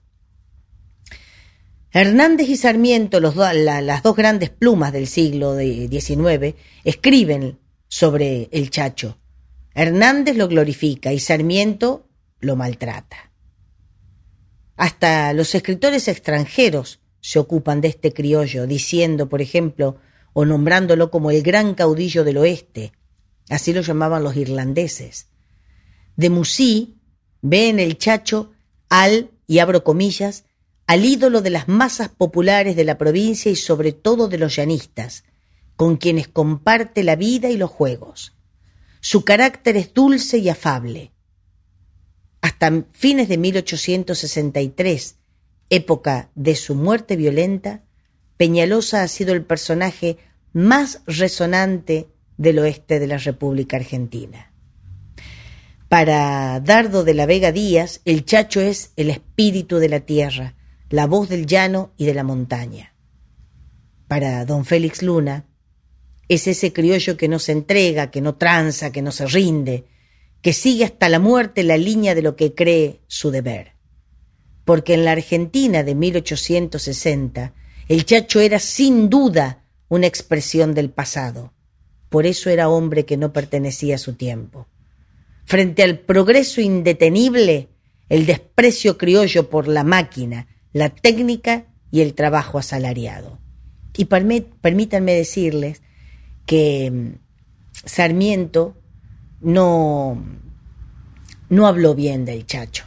[1.91, 7.59] Hernández y Sarmiento, las dos grandes plumas del siglo XIX, escriben
[7.89, 9.17] sobre el Chacho.
[9.73, 12.07] Hernández lo glorifica y Sarmiento
[12.39, 13.31] lo maltrata.
[14.75, 19.97] Hasta los escritores extranjeros se ocupan de este criollo, diciendo, por ejemplo,
[20.33, 22.93] o nombrándolo como el gran caudillo del oeste,
[23.49, 25.27] así lo llamaban los irlandeses.
[26.15, 26.97] De Musí
[27.41, 28.51] ve en el Chacho
[28.89, 30.45] al, y abro comillas,
[30.87, 35.23] al ídolo de las masas populares de la provincia y sobre todo de los llanistas,
[35.75, 38.38] con quienes comparte la vida y los juegos.
[39.01, 41.11] Su carácter es dulce y afable.
[42.41, 45.15] Hasta fines de 1863,
[45.69, 47.83] época de su muerte violenta,
[48.37, 50.17] Peñalosa ha sido el personaje
[50.53, 54.53] más resonante del oeste de la República Argentina.
[55.89, 60.55] Para Dardo de la Vega Díaz, el chacho es el espíritu de la tierra,
[60.89, 62.93] la voz del llano y de la montaña.
[64.07, 65.48] Para don Félix Luna,
[66.29, 69.83] es ese criollo que no se entrega, que no tranza, que no se rinde,
[70.41, 73.73] que sigue hasta la muerte la línea de lo que cree su deber.
[74.63, 77.53] Porque en la Argentina de 1860,
[77.89, 81.51] el chacho era sin duda una expresión del pasado.
[82.07, 84.67] Por eso era hombre que no pertenecía a su tiempo
[85.49, 87.69] frente al progreso indetenible,
[88.07, 93.39] el desprecio criollo por la máquina, la técnica y el trabajo asalariado.
[93.97, 95.81] Y permítanme decirles
[96.49, 97.19] que mm,
[97.85, 98.75] Sarmiento
[99.39, 100.19] no,
[101.47, 102.85] no habló bien del Chacho.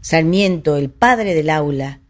[0.00, 2.02] Sarmiento, el padre del aula,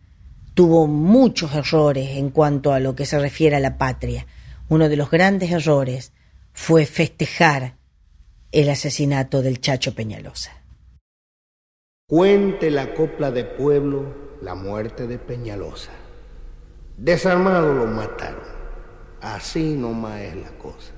[0.52, 4.26] tuvo muchos errores en cuanto a lo que se refiere a la patria.
[4.68, 6.12] Uno de los grandes errores
[6.52, 7.78] fue festejar
[8.52, 10.52] el asesinato del Chacho Peñalosa.
[12.06, 15.92] Cuente la copla de pueblo la muerte de Peñalosa.
[16.98, 18.49] Desarmado lo mataron.
[19.20, 20.92] Así nomás es la cosa.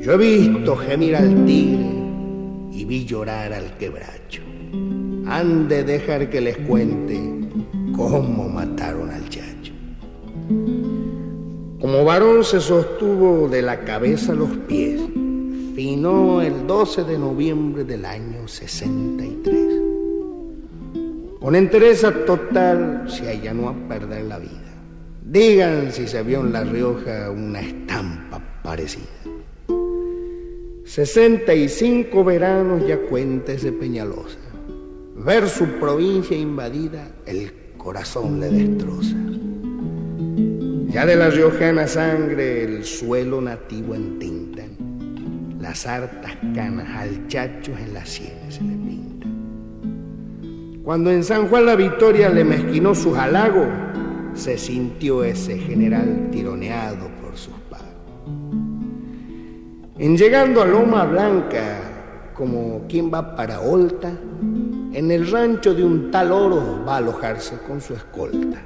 [0.00, 1.86] Yo he visto gemir al tigre
[2.72, 4.42] y vi llorar al quebracho.
[5.26, 7.20] Han de dejar que les cuente
[7.94, 9.72] cómo mataron al chacho.
[11.80, 15.00] Como varón se sostuvo de la cabeza a los pies.
[15.76, 19.87] Finó el 12 de noviembre del año 63.
[21.40, 24.74] Con entereza total se allanó a perder la vida.
[25.22, 29.04] Digan si se vio en La Rioja una estampa parecida.
[30.84, 34.38] 65 veranos ya cuenta ese Peñalosa.
[35.14, 39.16] Ver su provincia invadida, el corazón le destroza.
[40.88, 47.94] Ya de la riojana sangre el suelo nativo entintan, las hartas canas al chacho en
[47.94, 49.07] las sienes se le pintan.
[50.88, 53.66] Cuando en San Juan la Victoria le mezquinó su halago,
[54.32, 57.84] se sintió ese general tironeado por sus pagos.
[59.98, 64.10] En llegando a Loma Blanca, como quien va para Olta,
[64.94, 68.62] en el rancho de un tal oro va a alojarse con su escolta.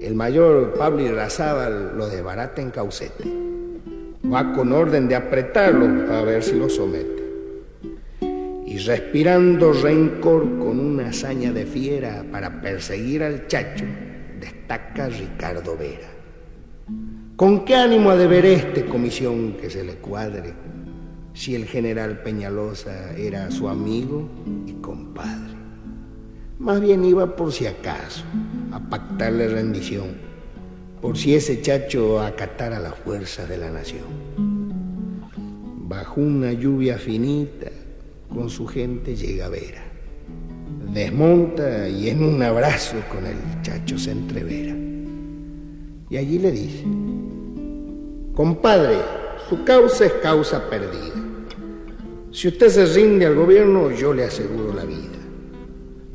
[0.00, 3.24] El mayor Pablo Irrazábal lo desbarata en caucete.
[4.24, 7.21] Va con orden de apretarlo a ver si lo somete.
[8.86, 13.84] Respirando rencor con una hazaña de fiera para perseguir al chacho,
[14.40, 16.08] destaca Ricardo Vera.
[17.36, 20.54] ¿Con qué ánimo ha de ver este comisión que se le cuadre
[21.34, 24.28] si el general Peñalosa era su amigo
[24.66, 25.54] y compadre?
[26.58, 28.22] Más bien iba por si acaso
[28.70, 30.10] a pactarle rendición,
[31.00, 34.04] por si ese chacho acatara la fuerza de la nación.
[35.88, 37.70] Bajo una lluvia finita,
[38.32, 39.82] con su gente llega a Vera.
[40.92, 44.74] Desmonta y en un abrazo con el chacho se entrevera.
[46.10, 46.84] Y allí le dice,
[48.34, 48.96] compadre,
[49.48, 51.14] su causa es causa perdida.
[52.30, 55.18] Si usted se rinde al gobierno, yo le aseguro la vida.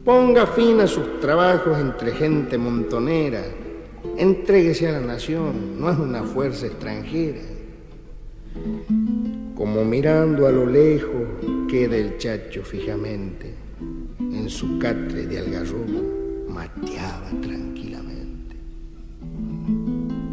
[0.03, 3.43] Ponga fin a sus trabajos entre gente montonera.
[4.17, 7.41] Entréguese a la nación, no es una fuerza extranjera.
[9.57, 11.23] Como mirando a lo lejos
[11.67, 13.55] queda el chacho fijamente,
[14.19, 18.55] en su catre de algarrobo mateaba tranquilamente.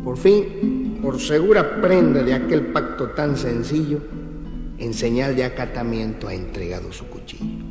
[0.04, 4.00] Por fin, por segura prenda de aquel pacto tan sencillo,
[4.76, 7.64] en señal de acatamiento ha entregado su cuchillo.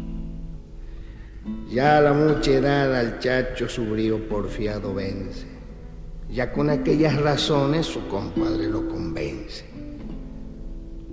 [1.70, 5.46] Ya la mucha edad al chacho su brío porfiado vence.
[6.32, 9.73] Ya con aquellas razones su compadre lo convence.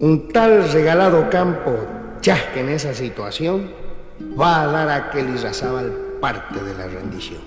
[0.00, 1.76] Un tal regalado campo,
[2.22, 3.70] chasque en esa situación,
[4.40, 5.92] va a dar a aquel Irrazábal
[6.22, 7.40] parte de la rendición.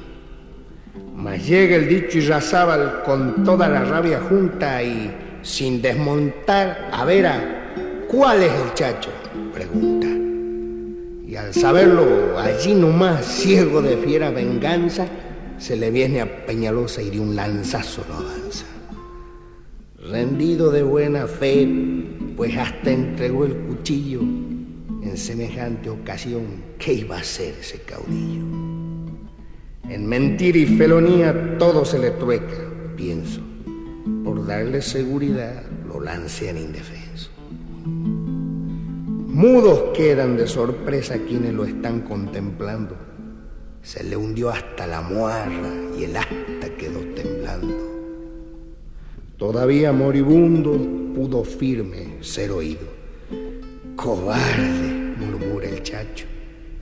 [1.16, 7.26] Mas llega el dicho Irrazábal con toda la rabia junta y, sin desmontar, a ver
[7.26, 9.10] a, ¿cuál es el chacho?
[9.52, 10.06] Pregunta.
[11.26, 15.08] Y al saberlo, allí nomás, ciego de fiera venganza,
[15.58, 18.66] se le viene a Peñalosa y de un lanzazo lo avanza.
[19.98, 21.68] Rendido de buena fe,
[22.36, 26.46] pues hasta entregó el cuchillo en semejante ocasión,
[26.80, 28.44] ¿qué iba a hacer ese caudillo?
[29.90, 32.56] En mentira y felonía todo se le trueca,
[32.96, 33.42] pienso.
[34.24, 37.30] Por darle seguridad lo lancean indefenso.
[39.34, 42.96] Mudos quedan de sorpresa quienes lo están contemplando.
[43.82, 45.70] Se le hundió hasta la muarra
[46.00, 48.03] y el asta quedó temblando.
[49.44, 50.72] Todavía moribundo
[51.14, 52.88] pudo firme ser oído.
[53.98, 56.28] Cobarde, murmura el chacho,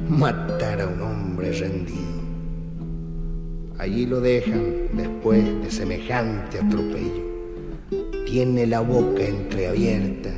[0.07, 2.21] matar a un hombre rendido.
[3.79, 7.25] Allí lo dejan después de semejante atropello.
[8.27, 10.29] Tiene la boca entreabierta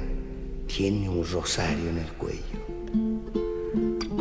[0.65, 2.39] tiene un rosario en el cuello.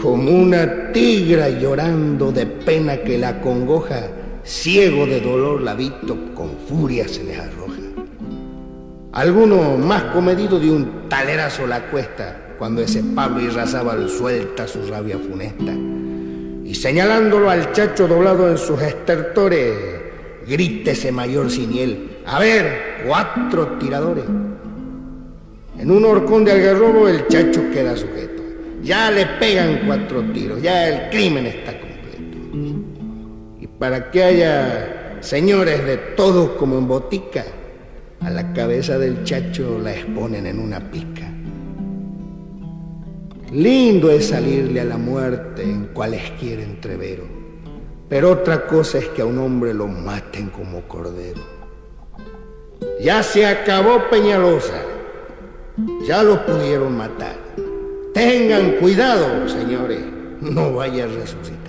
[0.03, 4.11] Como una tigra llorando de pena que la congoja,
[4.42, 7.62] ciego de dolor la visto, con furia se les arroja.
[9.13, 15.19] Alguno más comedido de un talerazo la cuesta cuando ese Pablo Irrazábal suelta su rabia
[15.19, 15.73] funesta
[16.65, 19.75] y señalándolo al chacho doblado en sus estertores,
[20.47, 24.25] grita ese mayor siniel, a ver, cuatro tiradores.
[25.79, 28.43] En un horcón de algarrobo el chacho queda sujeto.
[28.83, 32.39] Ya le pegan cuatro tiros, ya el crimen está completo.
[33.61, 37.45] Y para que haya señores de todos como en botica,
[38.25, 41.29] a la cabeza del chacho la exponen en una pica.
[43.53, 47.25] Lindo es salirle a la muerte en cualesquiera entrevero,
[48.09, 51.41] pero otra cosa es que a un hombre lo maten como cordero.
[53.03, 54.81] Ya se acabó Peñalosa.
[56.07, 57.37] Ya lo pudieron matar.
[58.12, 60.01] Tengan cuidado, señores.
[60.41, 61.62] No vaya a resucitar.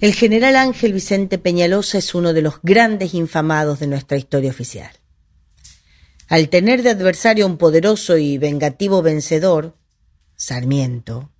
[0.00, 4.92] El general Ángel Vicente Peñalosa es uno de los grandes infamados de nuestra historia oficial.
[6.28, 9.76] Al tener de adversario un poderoso y vengativo vencedor,
[10.36, 11.32] Sarmiento,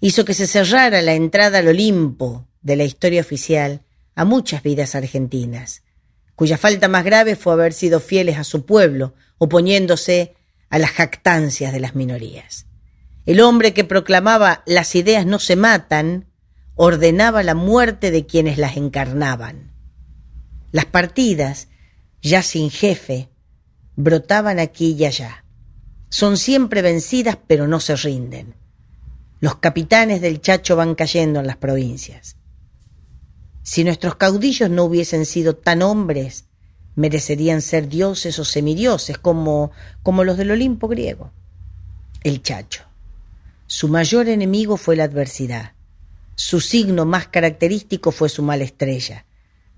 [0.00, 3.82] hizo que se cerrara la entrada al Olimpo de la historia oficial
[4.14, 5.82] a muchas vidas argentinas,
[6.34, 10.34] cuya falta más grave fue haber sido fieles a su pueblo, oponiéndose
[10.70, 12.64] a las jactancias de las minorías.
[13.26, 16.32] El hombre que proclamaba las ideas no se matan,
[16.76, 19.72] ordenaba la muerte de quienes las encarnaban.
[20.72, 21.68] Las partidas,
[22.22, 23.30] ya sin jefe,
[23.96, 25.44] brotaban aquí y allá.
[26.10, 28.54] Son siempre vencidas, pero no se rinden.
[29.40, 32.36] Los capitanes del Chacho van cayendo en las provincias.
[33.62, 36.44] Si nuestros caudillos no hubiesen sido tan hombres,
[36.94, 39.72] merecerían ser dioses o semidioses, como,
[40.02, 41.32] como los del Olimpo griego.
[42.22, 42.84] El Chacho.
[43.66, 45.75] Su mayor enemigo fue la adversidad.
[46.36, 49.24] Su signo más característico fue su mala estrella.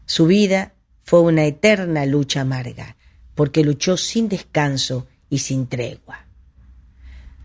[0.06, 2.96] Su vida fue una eterna lucha amarga.
[3.34, 6.26] porque luchó sin descanso y sin tregua.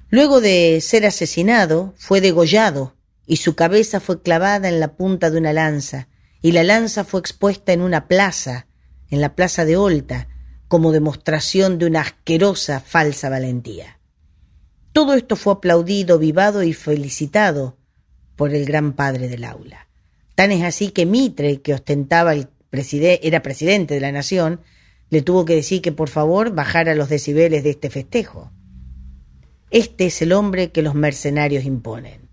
[0.10, 2.96] Luego de ser asesinado, fue degollado
[3.28, 6.08] y su cabeza fue clavada en la punta de una lanza,
[6.42, 8.66] y la lanza fue expuesta en una plaza,
[9.12, 10.30] en la plaza de Olta,
[10.68, 14.00] como demostración de una asquerosa falsa valentía.
[14.94, 17.78] Todo esto fue aplaudido, vivado y felicitado
[18.36, 19.88] por el gran padre del aula.
[20.36, 22.48] Tan es así que Mitre, que ostentaba el
[23.22, 24.62] era presidente de la nación,
[25.10, 28.52] le tuvo que decir que por favor bajara los decibeles de este festejo.
[29.70, 32.30] Este es el hombre que los mercenarios imponen.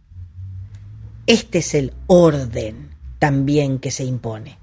[1.27, 4.59] Este es el orden también que se impone.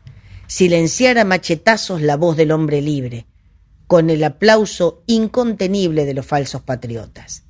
[0.47, 3.27] Silenciar a machetazos la voz del hombre libre,
[3.85, 7.43] con el aplauso incontenible de los falsos patriotas.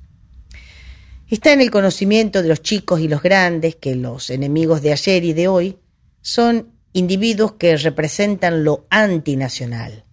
[1.28, 5.24] Está en el conocimiento de los chicos y los grandes que los enemigos de ayer
[5.24, 5.76] y de hoy
[6.22, 10.04] son individuos que representan lo antinacional.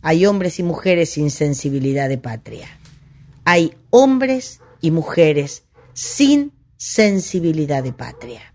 [0.00, 2.68] Hay hombres y mujeres sin sensibilidad de patria.
[3.44, 8.54] Hay hombres y mujeres sin sensibilidad de patria.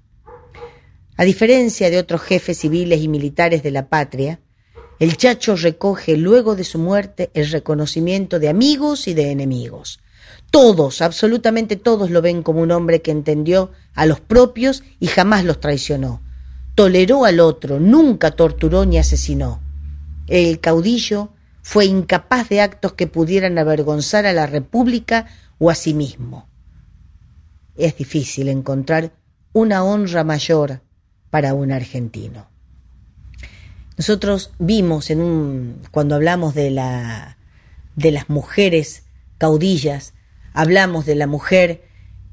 [1.17, 4.39] A diferencia de otros jefes civiles y militares de la patria,
[4.99, 9.99] el Chacho recoge luego de su muerte el reconocimiento de amigos y de enemigos.
[10.54, 15.45] Todos, absolutamente todos lo ven como un hombre que entendió a los propios y jamás
[15.45, 16.22] los traicionó.
[16.76, 19.64] Toleró al otro, nunca torturó ni asesinó.
[20.28, 21.30] El caudillo
[21.64, 25.26] fue incapaz de actos que pudieran avergonzar a la República
[25.58, 26.47] o a sí mismo.
[27.76, 29.12] Es difícil encontrar
[29.54, 30.82] una honra mayor
[31.32, 32.47] para un argentino.
[33.97, 37.39] Nosotros vimos en un cuando hablamos de la
[37.95, 39.06] de las mujeres
[39.39, 40.14] caudillas,
[40.54, 41.84] hablamos de la mujer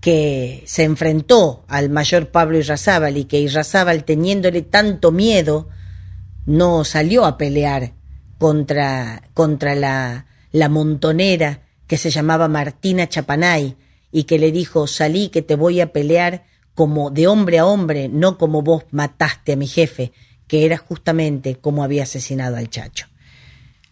[0.01, 5.69] que se enfrentó al mayor Pablo Irrazábal y que Irrazábal teniéndole tanto miedo
[6.47, 7.93] no salió a pelear
[8.39, 13.77] contra, contra la, la montonera que se llamaba Martina Chapanay
[14.13, 16.45] y que le dijo salí que te voy a pelear
[16.75, 20.13] como de hombre a hombre, no como vos mataste a mi jefe,
[20.47, 23.07] que era justamente como había asesinado al chacho.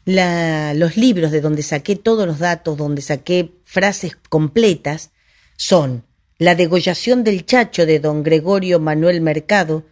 [0.06, 5.10] los libros de donde saqué todos los datos, donde saqué frases completas,
[5.56, 6.04] son
[6.38, 9.84] La degollación del chacho de don Gregorio Manuel Mercado,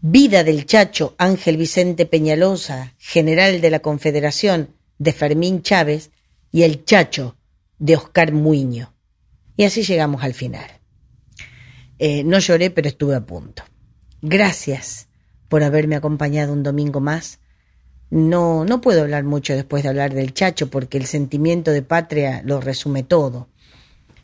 [0.00, 6.10] Vida del Chacho Ángel Vicente Peñalosa, general de la Confederación de Fermín Chávez,
[6.50, 7.36] y El Chacho
[7.78, 8.94] de Oscar Muiño.
[9.56, 10.68] Y así llegamos al final.
[12.00, 13.62] Eh, no lloré, pero estuve a punto.
[14.22, 15.06] Gracias
[15.48, 17.38] por haberme acompañado un domingo más.
[18.10, 22.42] No, no puedo hablar mucho después de hablar del Chacho, porque el sentimiento de patria
[22.44, 23.48] lo resume todo.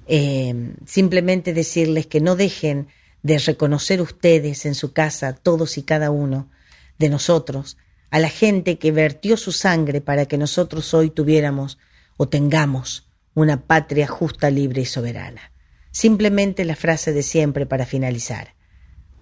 [0.06, 2.88] Eh, simplemente decirles que no dejen
[3.22, 6.50] de reconocer ustedes en su casa, todos y cada uno
[6.98, 7.76] de nosotros,
[8.10, 11.78] a la gente que vertió su sangre para que nosotros hoy tuviéramos
[12.16, 15.52] o tengamos una patria justa, libre y soberana.
[15.90, 18.54] Simplemente la frase de siempre para finalizar.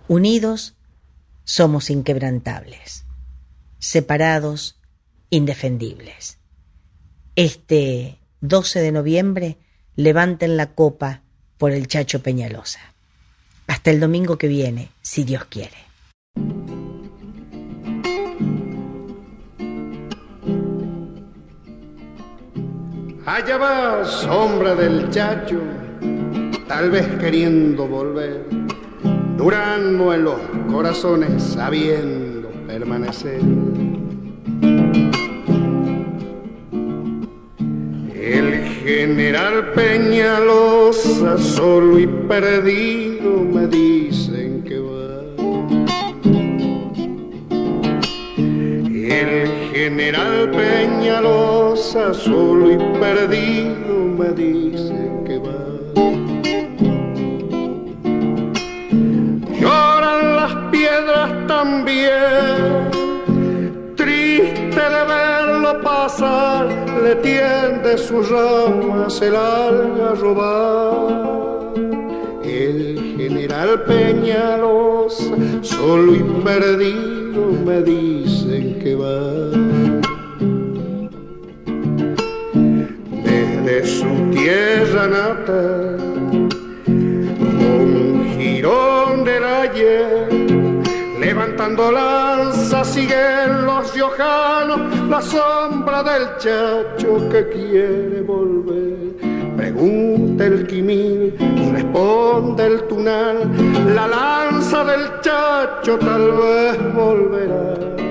[0.09, 0.77] Unidos
[1.45, 3.02] somos inquebrantables,
[3.83, 4.81] separados
[5.29, 6.39] indefendibles.
[7.35, 9.59] Este 12 de noviembre
[9.97, 11.23] levanten la copa
[11.59, 12.79] por el Chacho Peñalosa.
[13.67, 15.77] Hasta el domingo que viene, si Dios quiere.
[23.27, 25.61] Allá va sombra del Chacho
[26.69, 28.47] tal vez queriendo volver,
[29.37, 32.22] durando en los corazones sabiendo
[32.73, 33.41] permanecer.
[38.15, 38.49] El
[38.83, 45.13] general Peñalosa, solo y perdido, me dicen que va.
[48.39, 55.02] El general Peñalosa, solo y perdido, me dicen
[61.63, 62.91] también.
[63.97, 66.67] Triste de verlo pasar,
[67.05, 69.37] le tiende sus ramas el
[70.21, 71.75] robar
[72.43, 79.21] El general Peñalosa, solo y perdido, me dicen que va.
[83.29, 86.49] Desde su tierra natal,
[86.89, 90.32] un girón del ayer
[91.53, 94.81] Levantando lanza siguen los riojanos,
[95.11, 99.17] la sombra del chacho que quiere volver.
[99.55, 101.35] Pregunta el quimil,
[101.75, 103.51] responde el tunal,
[103.95, 108.02] la lanza del chacho tal vez volverá.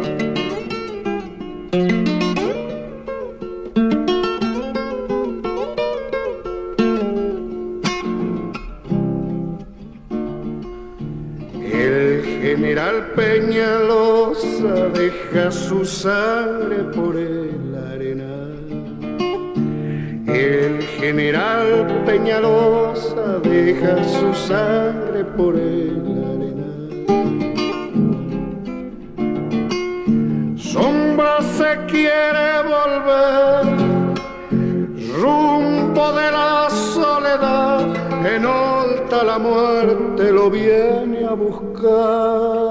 [12.81, 18.57] General Peñalosa deja su sangre por el arenal.
[20.27, 26.01] El general Peñalosa deja su sangre por el
[26.33, 27.05] arenal.
[30.57, 33.65] Sombra se quiere volver
[35.21, 37.85] rumbo de la soledad
[38.25, 42.70] en alta la muerte lo viene a buscar.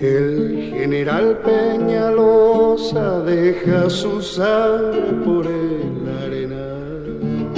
[0.00, 7.50] El general Peñalosa deja su sangre por el arenal.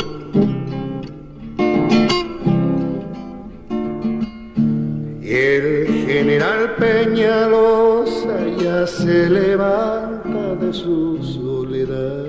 [5.23, 12.25] El general Peñalosa ya se levanta de su soledad.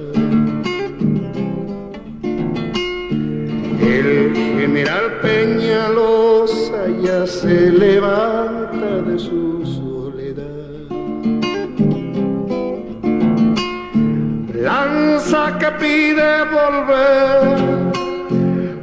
[3.82, 9.61] El general Peñalosa ya se levanta de su
[14.62, 17.58] Lanza que pide volver,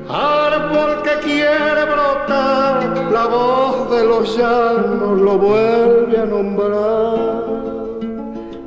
[0.08, 7.18] árbol que quiere brotar, la voz de los llanos lo vuelve a nombrar.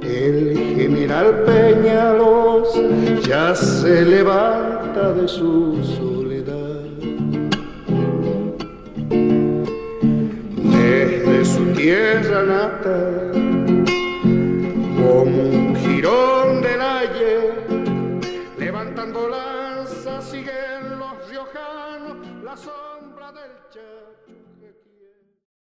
[0.02, 2.80] El general Peñalosa
[3.28, 6.86] ya se levanta de su soledad.
[10.78, 13.32] Desde su tierra natal,
[14.96, 16.61] como un jirón
[18.58, 19.51] levantando la